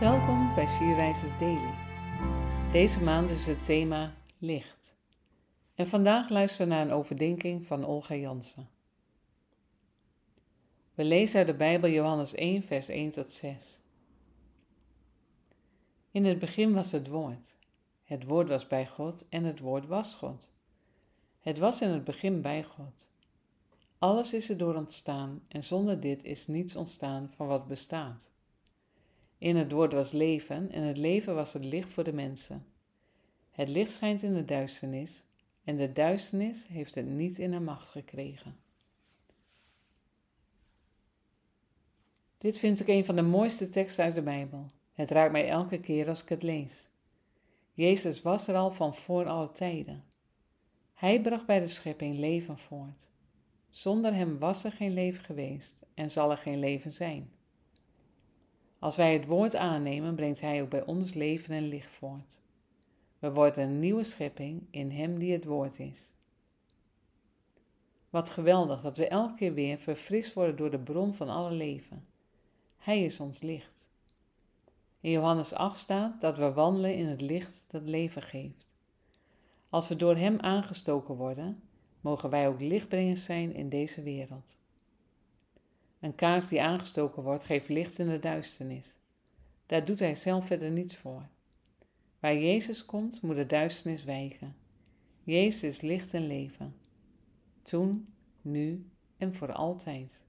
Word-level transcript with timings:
Welkom 0.00 0.54
bij 0.54 0.66
Sierreizers 0.66 1.38
Daily. 1.38 1.74
Deze 2.72 3.02
maand 3.02 3.30
is 3.30 3.46
het 3.46 3.64
thema 3.64 4.14
licht. 4.38 4.96
En 5.74 5.86
vandaag 5.86 6.28
luisteren 6.28 6.68
we 6.68 6.74
naar 6.74 6.84
een 6.84 6.92
overdenking 6.92 7.66
van 7.66 7.84
Olga 7.84 8.14
Jansen. 8.14 8.68
We 10.94 11.04
lezen 11.04 11.38
uit 11.38 11.46
de 11.46 11.54
Bijbel 11.54 11.90
Johannes 11.90 12.34
1, 12.34 12.62
vers 12.62 12.88
1 12.88 13.10
tot 13.10 13.28
6. 13.28 13.80
In 16.10 16.24
het 16.24 16.38
begin 16.38 16.72
was 16.72 16.92
het 16.92 17.08
woord. 17.08 17.56
Het 18.04 18.24
woord 18.24 18.48
was 18.48 18.66
bij 18.66 18.86
God 18.86 19.28
en 19.28 19.44
het 19.44 19.58
woord 19.58 19.86
was 19.86 20.14
God. 20.14 20.50
Het 21.40 21.58
was 21.58 21.82
in 21.82 21.90
het 21.90 22.04
begin 22.04 22.42
bij 22.42 22.64
God. 22.64 23.10
Alles 23.98 24.34
is 24.34 24.50
erdoor 24.50 24.74
ontstaan 24.74 25.42
en 25.48 25.64
zonder 25.64 26.00
dit 26.00 26.24
is 26.24 26.46
niets 26.46 26.76
ontstaan 26.76 27.30
van 27.32 27.46
wat 27.46 27.66
bestaat. 27.66 28.30
In 29.40 29.56
het 29.56 29.72
woord 29.72 29.92
was 29.92 30.12
leven 30.12 30.72
en 30.72 30.82
het 30.82 30.96
leven 30.96 31.34
was 31.34 31.52
het 31.52 31.64
licht 31.64 31.90
voor 31.90 32.04
de 32.04 32.12
mensen. 32.12 32.66
Het 33.50 33.68
licht 33.68 33.92
schijnt 33.92 34.22
in 34.22 34.34
de 34.34 34.44
duisternis 34.44 35.24
en 35.64 35.76
de 35.76 35.92
duisternis 35.92 36.66
heeft 36.66 36.94
het 36.94 37.06
niet 37.06 37.38
in 37.38 37.52
haar 37.52 37.62
macht 37.62 37.88
gekregen. 37.88 38.56
Dit 42.38 42.58
vind 42.58 42.80
ik 42.80 42.88
een 42.88 43.04
van 43.04 43.16
de 43.16 43.22
mooiste 43.22 43.68
teksten 43.68 44.04
uit 44.04 44.14
de 44.14 44.22
Bijbel. 44.22 44.66
Het 44.92 45.10
raakt 45.10 45.32
mij 45.32 45.48
elke 45.48 45.80
keer 45.80 46.08
als 46.08 46.22
ik 46.22 46.28
het 46.28 46.42
lees. 46.42 46.88
Jezus 47.72 48.22
was 48.22 48.46
er 48.46 48.54
al 48.54 48.70
van 48.70 48.94
voor 48.94 49.26
alle 49.26 49.52
tijden. 49.52 50.04
Hij 50.94 51.20
bracht 51.20 51.46
bij 51.46 51.60
de 51.60 51.68
schepping 51.68 52.18
leven 52.18 52.58
voort. 52.58 53.08
Zonder 53.70 54.14
hem 54.14 54.38
was 54.38 54.64
er 54.64 54.72
geen 54.72 54.92
leven 54.92 55.24
geweest 55.24 55.82
en 55.94 56.10
zal 56.10 56.30
er 56.30 56.36
geen 56.36 56.58
leven 56.58 56.92
zijn. 56.92 57.32
Als 58.80 58.96
wij 58.96 59.12
het 59.12 59.26
woord 59.26 59.56
aannemen, 59.56 60.14
brengt 60.14 60.40
Hij 60.40 60.62
ook 60.62 60.70
bij 60.70 60.84
ons 60.84 61.14
leven 61.14 61.54
en 61.54 61.68
licht 61.68 61.92
voort. 61.92 62.40
We 63.18 63.32
worden 63.32 63.64
een 63.64 63.78
nieuwe 63.78 64.04
schepping 64.04 64.66
in 64.70 64.90
Hem 64.90 65.18
die 65.18 65.32
het 65.32 65.44
woord 65.44 65.78
is. 65.78 66.12
Wat 68.10 68.30
geweldig 68.30 68.80
dat 68.80 68.96
we 68.96 69.08
elke 69.08 69.34
keer 69.34 69.54
weer 69.54 69.78
verfrist 69.78 70.34
worden 70.34 70.56
door 70.56 70.70
de 70.70 70.78
bron 70.78 71.14
van 71.14 71.28
alle 71.28 71.52
leven. 71.52 72.06
Hij 72.76 73.04
is 73.04 73.20
ons 73.20 73.40
licht. 73.40 73.90
In 75.00 75.10
Johannes 75.10 75.52
8 75.52 75.78
staat 75.78 76.20
dat 76.20 76.38
we 76.38 76.52
wandelen 76.52 76.94
in 76.94 77.06
het 77.06 77.20
licht 77.20 77.66
dat 77.70 77.88
leven 77.88 78.22
geeft. 78.22 78.68
Als 79.68 79.88
we 79.88 79.96
door 79.96 80.16
Hem 80.16 80.38
aangestoken 80.38 81.14
worden, 81.14 81.62
mogen 82.00 82.30
wij 82.30 82.48
ook 82.48 82.60
lichtbrengers 82.60 83.24
zijn 83.24 83.54
in 83.54 83.68
deze 83.68 84.02
wereld. 84.02 84.58
Een 86.00 86.14
kaars 86.14 86.48
die 86.48 86.62
aangestoken 86.62 87.22
wordt, 87.22 87.44
geeft 87.44 87.68
licht 87.68 87.98
in 87.98 88.08
de 88.08 88.18
duisternis. 88.18 88.96
Daar 89.66 89.84
doet 89.84 89.98
hij 89.98 90.14
zelf 90.14 90.46
verder 90.46 90.70
niets 90.70 90.96
voor. 90.96 91.28
Waar 92.20 92.36
Jezus 92.36 92.84
komt, 92.84 93.22
moet 93.22 93.36
de 93.36 93.46
duisternis 93.46 94.04
wijken. 94.04 94.56
Jezus 95.22 95.62
is 95.62 95.80
licht 95.80 96.14
en 96.14 96.26
leven. 96.26 96.74
Toen, 97.62 98.14
nu 98.40 98.90
en 99.16 99.34
voor 99.34 99.52
altijd. 99.52 100.24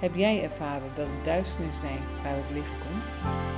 Heb 0.00 0.14
jij 0.14 0.42
ervaren 0.42 0.94
dat 0.94 1.06
de 1.06 1.20
duisternis 1.24 1.80
wijkt 1.80 2.22
waar 2.22 2.36
het 2.36 2.50
licht 2.50 2.78
komt? 2.78 3.51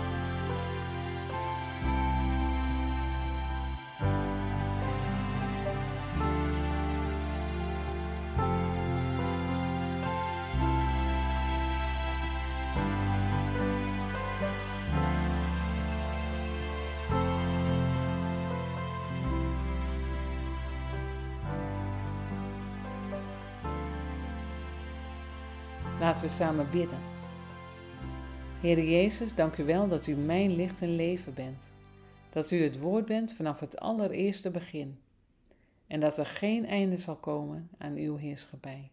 Laten 26.05 26.25
we 26.25 26.31
samen 26.31 26.70
bidden. 26.70 26.98
Heer 28.61 28.85
Jezus, 28.85 29.35
dank 29.35 29.57
u 29.57 29.65
wel 29.65 29.89
dat 29.89 30.07
u 30.07 30.15
mijn 30.15 30.57
licht 30.57 30.83
en 30.83 30.97
leven 30.97 31.35
bent. 31.35 31.70
Dat 32.31 32.51
u 32.51 32.63
het 32.63 32.79
woord 32.79 33.05
bent 33.05 33.33
vanaf 33.33 33.61
het 33.61 33.79
allereerste 33.79 34.51
begin. 34.51 34.98
En 35.87 36.01
dat 36.01 36.19
er 36.19 36.27
geen 36.27 36.67
einde 36.67 36.97
zal 36.97 37.17
komen 37.17 37.69
aan 37.79 37.97
uw 37.97 38.17
heerschappij. 38.17 38.91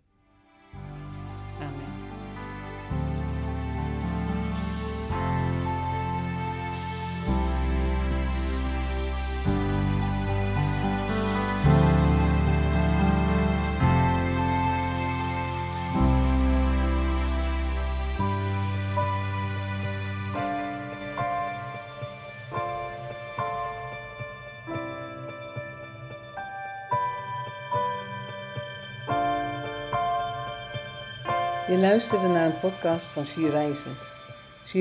Je 31.72 31.78
luisterde 31.78 32.28
naar 32.28 32.46
een 32.46 32.59
podcast 32.59 33.06
van 33.06 33.26
She 33.26 33.50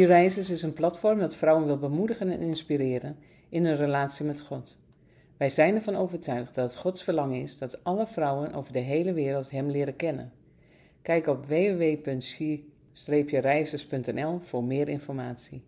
Rises. 0.06 0.50
Is 0.50 0.62
een 0.62 0.72
platform 0.72 1.18
dat 1.18 1.36
vrouwen 1.36 1.66
wil 1.66 1.78
bemoedigen 1.78 2.30
en 2.30 2.40
inspireren 2.40 3.16
in 3.48 3.66
hun 3.66 3.76
relatie 3.76 4.26
met 4.26 4.40
God. 4.40 4.78
Wij 5.36 5.48
zijn 5.48 5.74
ervan 5.74 5.96
overtuigd 5.96 6.54
dat 6.54 6.70
het 6.70 6.78
Gods 6.78 7.02
verlangen 7.02 7.42
is 7.42 7.58
dat 7.58 7.84
alle 7.84 8.06
vrouwen 8.06 8.52
over 8.52 8.72
de 8.72 8.78
hele 8.78 9.12
wereld 9.12 9.50
Hem 9.50 9.70
leren 9.70 9.96
kennen. 9.96 10.32
Kijk 11.02 11.26
op 11.26 11.46
www.she-rises.nl 11.46 14.38
voor 14.38 14.64
meer 14.64 14.88
informatie. 14.88 15.62